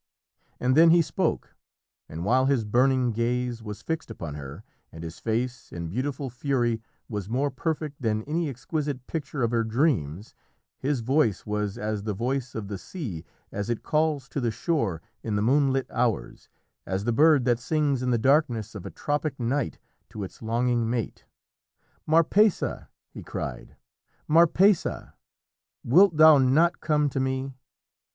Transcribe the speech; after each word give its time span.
And 0.59 0.75
then 0.75 0.89
he 0.89 1.03
spoke, 1.03 1.55
and 2.09 2.25
while 2.25 2.47
his 2.47 2.65
burning 2.65 3.11
gaze 3.11 3.61
was 3.61 3.83
fixed 3.83 4.09
upon 4.09 4.33
her, 4.33 4.63
and 4.91 5.03
his 5.03 5.19
face, 5.19 5.71
in 5.71 5.89
beautiful 5.89 6.27
fury, 6.31 6.81
was 7.07 7.29
more 7.29 7.51
perfect 7.51 8.01
than 8.01 8.23
any 8.23 8.49
exquisite 8.49 9.05
picture 9.05 9.43
of 9.43 9.51
her 9.51 9.63
dreams, 9.63 10.33
his 10.79 11.01
voice 11.01 11.45
was 11.45 11.77
as 11.77 12.01
the 12.01 12.15
voice 12.15 12.55
of 12.55 12.67
the 12.67 12.79
sea 12.79 13.23
as 13.51 13.69
it 13.69 13.83
calls 13.83 14.27
to 14.29 14.41
the 14.41 14.49
shore 14.49 15.03
in 15.21 15.35
the 15.35 15.41
moonlit 15.43 15.85
hours, 15.91 16.49
as 16.83 17.03
the 17.03 17.13
bird 17.13 17.45
that 17.45 17.59
sings 17.59 18.01
in 18.01 18.09
the 18.09 18.17
darkness 18.17 18.73
of 18.73 18.87
a 18.87 18.89
tropic 18.89 19.39
night 19.39 19.77
to 20.09 20.23
its 20.23 20.41
longing 20.41 20.89
mate. 20.89 21.25
"Marpessa!" 22.07 22.87
he 23.11 23.21
cried, 23.21 23.75
"Marpessa! 24.27 25.13
wilt 25.83 26.17
thou 26.17 26.39
not 26.39 26.79
come 26.81 27.07
to 27.09 27.19
me? 27.19 27.53